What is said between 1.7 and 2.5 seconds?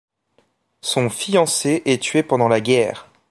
est tué pendant